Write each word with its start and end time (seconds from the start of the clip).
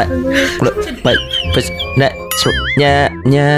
Pak, 0.00 0.08
Pak, 0.64 0.74
Pak, 1.04 1.16
Pak, 1.52 1.64
Nah, 2.00 2.08
nya, 2.80 3.12
nya. 3.28 3.50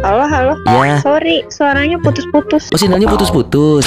Halo, 0.00 0.24
halo. 0.24 0.52
Ya. 0.80 0.96
Sorry, 1.04 1.44
suaranya 1.52 2.00
putus-putus. 2.00 2.72
Oh, 2.72 2.80
sinyalnya 2.80 3.04
putus-putus. 3.12 3.84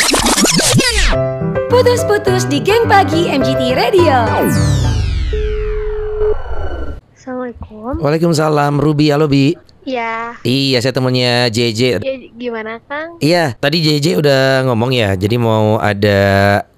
Putus-putus 1.73 2.45
di 2.45 2.61
geng 2.61 2.85
pagi 2.85 3.33
MGT 3.33 3.73
Radio. 3.73 4.13
Assalamualaikum. 7.17 7.97
Waalaikumsalam, 7.97 8.77
Ruby, 8.77 9.09
halo 9.09 9.25
Bi. 9.25 9.72
Ya, 9.83 10.39
Iya, 10.47 10.79
saya 10.79 10.95
temennya 10.95 11.51
JJ. 11.51 11.99
ya 12.01 12.15
gimana 12.35 12.79
Kang? 12.87 13.19
Iya, 13.19 13.55
tadi 13.59 13.83
JJ 13.83 14.19
udah 14.19 14.41
ngomong 14.67 14.95
ya, 14.95 15.15
jadi 15.15 15.35
mau 15.35 15.75
ada 15.77 16.19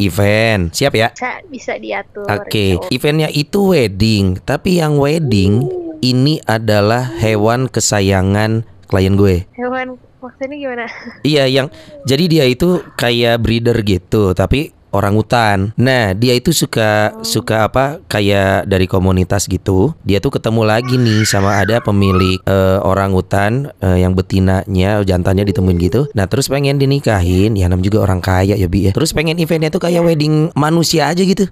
event. 0.01 0.73
Siap 0.73 0.93
ya? 0.97 1.13
Bisa 1.13 1.31
bisa 1.47 1.73
diatur. 1.79 2.25
Oke, 2.27 2.77
gitu. 2.77 2.87
eventnya 2.91 3.29
itu 3.29 3.71
wedding, 3.73 4.41
tapi 4.43 4.81
yang 4.81 4.97
wedding 4.97 5.65
ini 6.03 6.41
adalah 6.45 7.07
hewan 7.21 7.71
kesayangan 7.71 8.65
klien 8.85 9.15
gue. 9.17 9.49
Hewan 9.57 9.97
maksudnya 10.19 10.57
gimana? 10.57 10.85
Iya, 11.23 11.45
yang 11.47 11.67
jadi 12.05 12.23
dia 12.29 12.45
itu 12.45 12.81
kayak 12.97 13.41
breeder 13.41 13.77
gitu, 13.81 14.35
tapi 14.35 14.74
orang 14.95 15.13
hutan. 15.19 15.75
Nah, 15.75 16.15
dia 16.15 16.33
itu 16.33 16.55
suka 16.55 17.19
suka 17.21 17.67
apa? 17.67 17.99
Kayak 18.07 18.65
dari 18.65 18.87
komunitas 18.87 19.51
gitu. 19.51 19.91
Dia 20.07 20.23
tuh 20.23 20.31
ketemu 20.31 20.63
lagi 20.63 20.95
nih 20.95 21.27
sama 21.27 21.59
ada 21.59 21.83
pemilik 21.83 22.39
eh, 22.47 22.79
orang 22.79 23.11
hutan 23.11 23.75
eh, 23.83 23.99
yang 23.99 24.15
betinanya, 24.15 25.03
jantannya 25.03 25.43
ditemuin 25.43 25.77
gitu. 25.83 26.07
Nah, 26.15 26.25
terus 26.31 26.47
pengen 26.47 26.79
dinikahin. 26.79 27.59
Ya, 27.59 27.67
nam 27.67 27.83
juga 27.83 28.07
orang 28.07 28.23
kaya 28.23 28.55
ya, 28.55 28.67
Bi 28.71 28.87
ya. 28.87 28.91
Terus 28.95 29.11
pengen 29.11 29.35
eventnya 29.35 29.67
tuh 29.67 29.83
kayak 29.83 30.01
wedding 30.01 30.55
manusia 30.55 31.11
aja 31.11 31.21
gitu. 31.21 31.45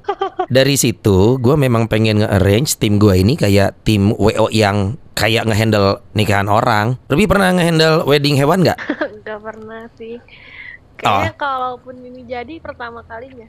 Dari 0.48 0.76
situ, 0.80 1.40
gue 1.40 1.56
memang 1.56 1.88
pengen 1.92 2.24
nge-arrange 2.24 2.78
tim 2.80 3.00
gue 3.00 3.16
ini 3.20 3.34
kayak 3.36 3.84
tim 3.88 4.14
WO 4.16 4.52
yang 4.52 5.00
kayak 5.14 5.48
ngehandle 5.48 6.04
nikahan 6.18 6.50
orang. 6.50 7.00
Lebih 7.08 7.26
pernah 7.30 7.54
ngehandle 7.54 8.04
wedding 8.06 8.36
hewan 8.36 8.66
nggak? 8.66 8.80
Gak 9.24 9.40
pernah 9.40 9.88
sih. 9.96 10.20
Oh. 11.04 11.20
Kayaknya 11.20 11.34
kalaupun 11.36 11.96
ini 12.02 12.22
jadi 12.24 12.54
pertama 12.64 13.04
kalinya. 13.04 13.48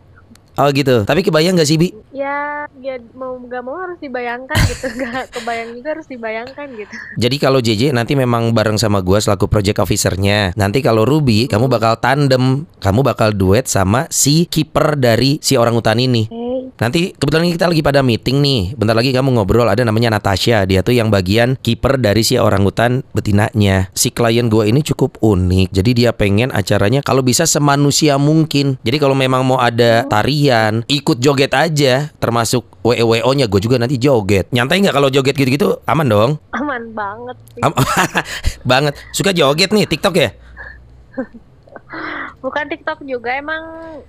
Oh 0.54 0.70
gitu. 0.70 1.02
Tapi 1.02 1.26
kebayang 1.26 1.58
gak 1.58 1.66
sih 1.66 1.74
Bi? 1.74 1.90
Ya, 2.14 2.70
ya 2.78 2.94
mau 3.18 3.34
nggak 3.34 3.62
mau 3.66 3.74
harus 3.74 3.98
dibayangkan 3.98 4.54
gitu. 4.70 4.86
Gak 5.02 5.34
kebayang 5.34 5.74
juga 5.74 5.98
harus 5.98 6.06
dibayangkan 6.06 6.66
gitu. 6.78 6.94
Jadi 7.18 7.36
kalau 7.42 7.58
JJ 7.58 7.90
nanti 7.90 8.14
memang 8.14 8.54
bareng 8.54 8.78
sama 8.78 9.02
gua 9.02 9.18
selaku 9.18 9.50
project 9.50 9.82
officernya. 9.82 10.54
Nanti 10.54 10.78
kalau 10.78 11.02
Ruby 11.02 11.50
kamu 11.50 11.66
bakal 11.66 11.98
tandem, 11.98 12.70
kamu 12.78 13.02
bakal 13.02 13.34
duet 13.34 13.66
sama 13.66 14.06
si 14.14 14.46
kiper 14.46 14.94
dari 14.94 15.42
si 15.42 15.58
orang 15.58 15.74
hutan 15.74 15.98
ini. 15.98 16.30
Hey, 16.30 16.43
Nanti 16.74 17.14
kebetulan 17.14 17.54
kita 17.54 17.70
lagi 17.70 17.82
pada 17.86 18.02
meeting 18.02 18.42
nih. 18.42 18.62
Bentar 18.74 18.98
lagi 18.98 19.14
kamu 19.14 19.38
ngobrol 19.38 19.70
ada 19.70 19.86
namanya 19.86 20.18
Natasha. 20.18 20.66
Dia 20.66 20.82
tuh 20.82 20.98
yang 20.98 21.08
bagian 21.08 21.54
kiper 21.60 22.02
dari 22.02 22.26
si 22.26 22.34
orang 22.34 22.66
hutan 22.66 23.06
betinanya. 23.14 23.88
Si 23.94 24.10
klien 24.10 24.50
gua 24.50 24.66
ini 24.66 24.82
cukup 24.82 25.22
unik. 25.22 25.70
Jadi 25.70 25.90
dia 25.94 26.10
pengen 26.10 26.50
acaranya 26.50 27.00
kalau 27.06 27.22
bisa 27.22 27.46
semanusia 27.46 28.18
mungkin. 28.18 28.76
Jadi 28.82 28.96
kalau 28.98 29.14
memang 29.14 29.46
mau 29.46 29.62
ada 29.62 30.02
tarian, 30.10 30.82
ikut 30.90 31.22
joget 31.22 31.54
aja. 31.54 32.10
Termasuk 32.18 32.66
WO-nya 32.84 33.48
gue 33.48 33.60
juga 33.64 33.80
nanti 33.80 33.96
joget. 33.96 34.50
Nyantai 34.52 34.84
nggak 34.84 34.92
kalau 34.92 35.08
joget 35.08 35.32
gitu-gitu? 35.38 35.80
Aman 35.88 36.10
dong. 36.10 36.36
aman 36.52 36.82
banget. 36.92 37.36
Am- 37.62 37.76
banget 38.70 38.94
suka 39.12 39.30
joget 39.30 39.70
nih 39.70 39.86
TikTok 39.86 40.14
ya 40.16 40.30
Bukan 42.38 42.68
TikTok 42.68 43.00
juga 43.02 43.32
emang 43.32 43.62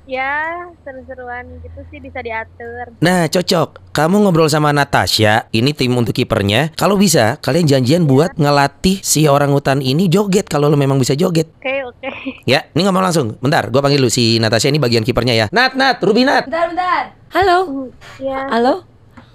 ya 0.04 0.68
seru-seruan 0.82 1.48
gitu 1.60 1.80
sih 1.88 2.00
bisa 2.00 2.20
diatur. 2.20 2.92
nah 3.00 3.26
cocok 3.26 3.92
kamu 3.92 4.16
ngobrol 4.22 4.48
sama 4.48 4.70
Natasha 4.70 5.48
ini 5.50 5.72
tim 5.72 5.96
untuk 5.96 6.12
kipernya 6.12 6.76
kalau 6.76 6.96
bisa 6.96 7.40
kalian 7.40 7.64
janjian 7.66 8.04
buat 8.04 8.36
ngelatih 8.36 9.00
si 9.00 9.24
orang 9.26 9.50
hutan 9.50 9.80
ini 9.80 10.06
joget 10.06 10.46
kalau 10.46 10.68
lo 10.68 10.76
memang 10.76 11.00
bisa 11.00 11.16
joget 11.16 11.48
Oke, 11.56 11.76
oke. 11.86 12.10
ya 12.52 12.68
ini 12.72 12.82
ngomong 12.84 13.02
langsung 13.02 13.40
bentar 13.40 13.68
gue 13.68 13.80
panggil 13.80 13.98
lu 13.98 14.12
si 14.12 14.36
Natasha 14.36 14.68
ini 14.68 14.78
bagian 14.78 15.02
kipernya 15.02 15.34
ya 15.34 15.46
Nat 15.50 15.74
Nat 15.74 15.98
Ruby 16.00 16.24
Nat 16.24 16.44
Bentar, 16.46 16.68
bentar. 16.68 17.04
Halo. 17.32 17.90
Ya, 18.16 18.48
Halo. 18.48 18.88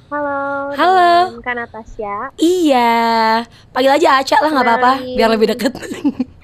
halo. 0.08 0.40
Halo. 0.72 1.36
Kak 1.38 1.52
Natasha. 1.52 2.32
Iya. 2.34 3.44
Panggil 3.70 3.92
aja 3.92 4.08
Aca 4.18 4.36
lah 4.40 4.50
nggak 4.50 4.66
apa-apa, 4.66 4.92
biar 5.04 5.28
lebih 5.28 5.52
deket. 5.52 5.72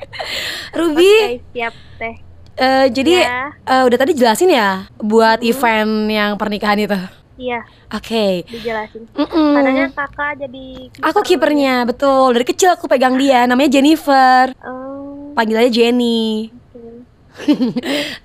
Ruby, 0.72 1.12
Oke, 1.12 1.40
siap 1.52 1.74
teh. 1.96 2.14
eh, 2.56 2.86
jadi 2.88 3.14
Ya. 3.20 3.42
eh, 3.52 3.82
udah 3.84 3.98
tadi 3.98 4.12
jelasin 4.12 4.48
ya 4.48 4.84
buat 4.96 5.40
event 5.40 5.92
yang 6.06 6.34
pernikahan 6.34 6.78
itu. 6.78 6.98
Iya, 7.36 7.60
Oke. 7.92 8.48
dijelasin. 8.48 9.04
Mm-mm. 9.12 9.52
Katanya 9.54 9.86
kakak 9.92 10.40
jadi 10.40 10.66
Aku 11.04 11.20
kipernya, 11.20 11.84
betul. 11.84 12.32
Dari 12.32 12.44
kecil 12.44 12.72
aku 12.72 12.88
pegang 12.88 13.12
dia, 13.14 13.44
namanya 13.44 13.68
Jennifer. 13.70 14.56
Oh, 14.64 15.36
Panggil 15.36 15.60
aja 15.60 15.70
Jenny. 15.70 16.48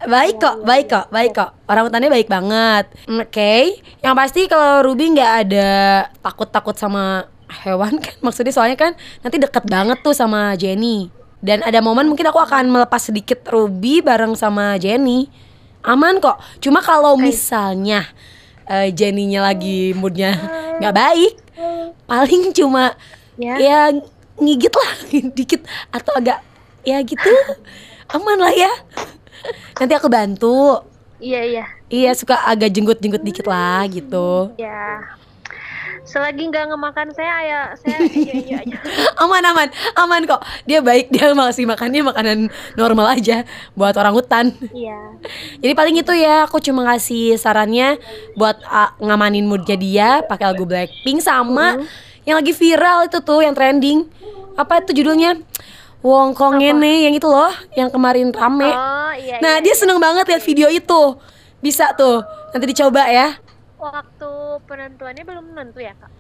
baik 0.08 0.40
kok, 0.40 0.64
baik 0.64 0.88
kok, 0.88 1.06
baik 1.12 1.36
kok. 1.36 1.52
Orang 1.68 1.92
hutannya 1.92 2.08
baik 2.08 2.32
banget. 2.32 2.86
Oke. 3.06 3.84
Yang 4.00 4.16
pasti 4.16 4.42
kalau 4.48 4.80
Ruby 4.82 5.12
nggak 5.12 5.34
ada 5.44 5.70
takut-takut 6.24 6.80
sama 6.80 7.28
hewan 7.52 8.00
kan, 8.00 8.16
maksudnya 8.24 8.56
soalnya 8.56 8.80
kan 8.80 8.92
nanti 9.20 9.36
deket 9.36 9.68
banget 9.68 10.00
tuh 10.00 10.16
sama 10.16 10.56
Jenny. 10.56 11.12
Dan 11.42 11.66
ada 11.66 11.82
momen 11.82 12.06
mungkin 12.06 12.30
aku 12.30 12.38
akan 12.38 12.70
melepas 12.70 13.02
sedikit 13.02 13.42
Ruby 13.50 14.00
bareng 14.00 14.38
sama 14.38 14.78
Jenny. 14.78 15.26
Aman 15.82 16.22
kok. 16.22 16.38
Cuma 16.62 16.80
kalau 16.80 17.18
misalnya 17.18 18.06
eh, 18.66 18.94
Jenny-nya 18.94 19.42
lagi 19.42 19.92
moodnya 19.92 20.38
nggak 20.78 20.96
baik, 20.96 21.34
paling 22.06 22.54
cuma 22.54 22.94
Ya. 23.40 23.58
ya 23.58 23.80
ngigit 24.38 24.70
lah 24.70 24.92
dikit 25.40 25.62
atau 25.90 26.14
agak 26.14 26.46
ya 26.86 27.02
gitu 27.02 27.32
aman 28.14 28.38
lah 28.38 28.54
ya 28.54 28.70
nanti 29.80 29.94
aku 29.98 30.12
bantu 30.12 30.84
Iya, 31.18 31.42
iya. 31.46 31.66
iya 31.88 32.12
suka 32.14 32.38
agak 32.46 32.70
jenggut-jenggut 32.70 33.24
dikit 33.24 33.46
lah 33.50 33.82
gitu 33.90 34.52
Ya. 34.62 35.16
Selagi 36.02 36.50
nggak 36.50 36.74
ngemakan 36.74 37.14
saya, 37.14 37.36
ya 37.46 37.62
saya 37.78 37.98
iya 38.26 38.34
iya 38.42 38.58
aja. 38.66 38.78
aman 39.22 39.44
aman 39.54 39.68
aman 39.98 40.22
kok. 40.26 40.42
Dia 40.66 40.82
baik 40.82 41.14
dia 41.14 41.32
masih 41.38 41.70
makannya 41.70 42.02
makanan 42.02 42.38
normal 42.74 43.14
aja 43.18 43.46
buat 43.78 43.94
orang 43.96 44.14
hutan. 44.14 44.46
Iya. 44.72 45.22
jadi 45.62 45.74
paling 45.78 45.96
itu 46.02 46.14
ya 46.18 46.50
aku 46.50 46.58
cuma 46.58 46.84
ngasih 46.90 47.38
sarannya 47.38 48.02
buat 48.34 48.58
ah, 48.66 48.98
ngamanin 48.98 49.46
moodnya 49.46 49.78
dia 49.78 50.10
pakai 50.26 50.52
lagu 50.52 50.66
Blackpink 50.66 51.22
sama 51.22 51.78
yang 52.26 52.42
lagi 52.42 52.54
viral 52.54 53.06
itu 53.06 53.22
tuh 53.22 53.46
yang 53.46 53.54
trending. 53.54 54.10
Apa 54.58 54.82
itu 54.82 55.02
judulnya? 55.02 55.38
Wong 56.02 56.34
Kong 56.34 56.58
ini 56.58 57.06
yang 57.06 57.14
itu 57.14 57.30
loh 57.30 57.54
yang 57.78 57.94
kemarin 57.94 58.34
rame. 58.34 58.74
Oh, 58.74 59.14
iya. 59.14 59.38
Nah 59.38 59.62
iya, 59.62 59.64
dia 59.70 59.76
seneng 59.78 60.02
banget 60.02 60.26
lihat 60.26 60.42
video 60.42 60.66
itu. 60.66 61.02
Bisa 61.62 61.94
tuh 61.94 62.26
Nanti 62.52 62.66
dicoba 62.68 63.08
ya 63.08 63.40
Waktu 63.82 64.32
penentuannya 64.70 65.24
belum 65.26 65.46
menentu 65.58 65.82
ya, 65.82 65.98
Kak? 65.98 66.14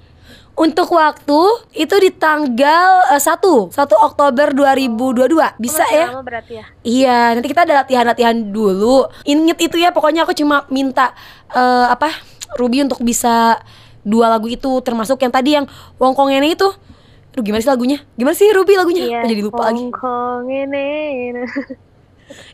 Untuk 0.58 0.90
waktu 0.98 1.42
Itu 1.78 1.96
di 2.02 2.10
tanggal 2.10 3.14
eh, 3.14 3.22
1 3.22 3.70
1 3.70 3.78
Oktober 3.78 4.48
2022 4.50 5.62
Bisa 5.62 5.86
Masih 5.86 5.94
ya 5.94 6.08
Lama 6.10 6.24
berarti 6.26 6.54
ya. 6.58 6.66
Iya 6.82 7.18
nanti 7.38 7.48
kita 7.54 7.62
ada 7.70 7.86
latihan-latihan 7.86 8.38
dulu 8.50 9.06
Ingat 9.30 9.62
itu 9.62 9.78
ya 9.78 9.94
pokoknya 9.94 10.26
aku 10.26 10.34
cuma 10.34 10.66
minta 10.74 11.14
eh, 11.54 11.86
Apa 11.86 12.10
Ruby 12.58 12.82
untuk 12.82 13.06
bisa 13.06 13.62
Dua 14.02 14.26
lagu 14.34 14.50
itu 14.50 14.82
Termasuk 14.82 15.22
yang 15.22 15.30
tadi 15.30 15.54
yang 15.62 15.70
Wong 16.02 16.18
Kong 16.18 16.34
ini 16.34 16.58
itu 16.58 16.66
Aduh 17.32 17.48
gimana 17.48 17.64
sih 17.64 17.72
lagunya? 17.72 18.04
Gimana 18.20 18.36
sih 18.36 18.52
Ruby 18.52 18.76
lagunya? 18.76 19.08
Iya. 19.08 19.20
Aku 19.24 19.28
jadi 19.32 19.44
lupa 19.46 19.62
lagi 19.72 19.88
Hong 19.88 19.96
Kong 19.96 20.44
ini. 20.52 21.32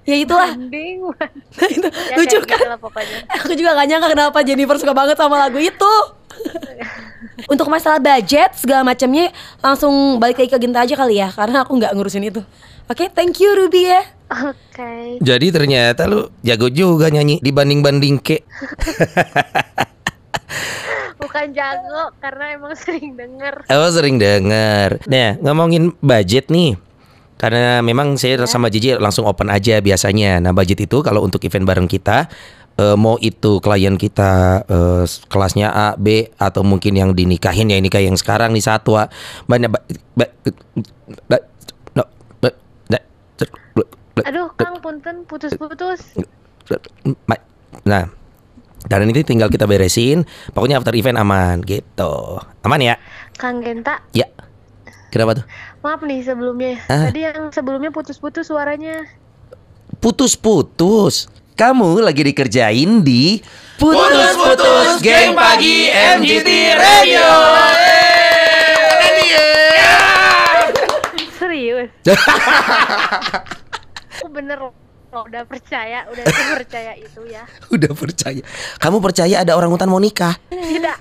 Ya 0.04 0.16
itulah 0.16 0.52
Banding. 0.56 1.04
itu 1.76 1.88
Ya, 1.88 2.16
Lucu 2.16 2.38
kan? 2.44 2.58
gitu 2.60 2.68
lah 2.70 2.80
pokoknya. 2.80 3.18
Aku 3.42 3.52
juga 3.54 3.76
gak 3.76 3.88
nyangka 3.88 4.08
kenapa 4.14 4.38
Jennifer 4.44 4.78
suka 4.80 4.94
banget 4.96 5.18
sama 5.18 5.36
lagu 5.38 5.60
itu. 5.60 5.94
Untuk 7.54 7.70
masalah 7.70 8.02
budget 8.02 8.54
segala 8.58 8.82
macamnya 8.82 9.30
langsung 9.62 10.18
balik 10.18 10.38
lagi 10.38 10.50
ke 10.50 10.58
Genta 10.58 10.82
aja 10.86 10.94
kali 10.94 11.18
ya 11.18 11.30
karena 11.30 11.62
aku 11.66 11.78
nggak 11.78 11.94
ngurusin 11.94 12.26
itu. 12.26 12.42
Oke, 12.88 13.10
thank 13.12 13.38
you 13.38 13.52
Ruby 13.54 13.90
ya. 13.90 14.02
Oke. 14.28 15.24
jadi 15.24 15.48
ternyata 15.56 16.04
lu 16.04 16.28
jago 16.44 16.68
juga 16.68 17.08
nyanyi 17.08 17.40
dibanding-banding 17.40 18.20
ke 18.20 18.44
Bukan 21.18 21.56
jago 21.56 22.12
karena 22.20 22.60
emang 22.60 22.76
sering 22.76 23.16
denger. 23.16 23.64
Oh 23.72 23.88
sering 23.88 24.20
denger 24.20 25.00
Nah 25.08 25.40
ngomongin 25.40 25.96
budget 26.04 26.52
nih 26.52 26.76
Karena 27.38 27.86
memang 27.86 28.18
saya 28.18 28.42
sama 28.50 28.68
Jiji 28.68 28.98
langsung 28.98 29.30
open 29.30 29.54
aja 29.54 29.78
biasanya 29.78 30.42
Nah 30.42 30.52
budget 30.52 30.90
itu 30.90 31.06
kalau 31.06 31.22
untuk 31.22 31.42
event 31.46 31.70
bareng 31.70 31.86
kita 31.86 32.26
eh, 32.76 32.98
Mau 32.98 33.22
itu 33.22 33.62
klien 33.62 33.94
kita 33.94 34.66
eh, 34.66 35.04
kelasnya 35.30 35.70
A, 35.70 35.88
B 35.94 36.34
Atau 36.36 36.66
mungkin 36.66 36.98
yang 36.98 37.14
dinikahin 37.14 37.70
ya 37.70 37.78
nikah 37.78 38.02
yang 38.02 38.18
sekarang 38.18 38.58
nih 38.58 38.66
satwa 38.66 39.08
Banyak 39.46 39.70
ba- 39.70 39.86
ba- 40.18 40.34
ba- 41.30 41.46
no, 41.94 42.04
ba- 42.42 42.58
da- 42.90 43.06
Aduh, 44.18 44.50
Kang 44.58 44.82
punten 44.82 45.30
putus-putus. 45.30 46.18
Nah, 47.86 48.10
dan 48.90 49.00
ini 49.06 49.22
tinggal 49.22 49.48
kita 49.48 49.70
beresin. 49.70 50.26
Pokoknya 50.52 50.82
after 50.82 50.92
event 50.98 51.22
aman 51.22 51.62
gitu. 51.62 52.42
Aman 52.66 52.82
ya? 52.82 52.98
Kang 53.38 53.62
Genta, 53.62 54.02
Ya. 54.12 54.26
Kenapa 55.18 55.42
tuh? 55.42 55.46
maaf 55.82 56.06
nih 56.06 56.22
sebelumnya. 56.22 56.78
Ah. 56.86 57.10
Tadi 57.10 57.26
yang 57.26 57.50
sebelumnya 57.50 57.90
putus-putus 57.90 58.54
suaranya. 58.54 59.10
Putus-putus. 59.98 61.26
Kamu 61.58 62.06
lagi 62.06 62.22
dikerjain 62.22 63.02
di 63.02 63.42
Putus-putus 63.82 65.02
Geng 65.02 65.34
Pagi 65.34 65.90
MGT 65.90 66.50
Radio. 66.78 67.26
Serius. 71.34 71.90
Aku 74.22 74.30
bener 74.30 74.70
loh 74.70 74.78
udah 75.18 75.50
percaya, 75.50 76.06
udah 76.14 76.26
percaya 76.62 76.94
itu 76.94 77.26
ya. 77.26 77.42
Udah 77.74 77.90
percaya. 77.98 78.46
Kamu 78.78 79.02
percaya 79.02 79.42
ada 79.42 79.58
orang 79.58 79.74
hutan 79.74 79.90
mau 79.90 79.98
nikah? 79.98 80.38
Tidak. 80.54 80.98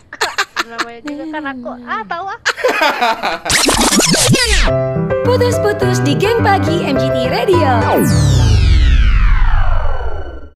Namanya 0.66 1.00
juga 1.06 1.24
kan 1.30 1.44
aku. 1.46 1.70
Ah, 1.86 2.02
tahu 2.10 2.24
ah. 2.26 2.40
Putus-putus 5.22 6.02
di 6.02 6.18
geng 6.18 6.42
pagi 6.42 6.82
MGT 6.82 7.16
Radio. 7.30 7.70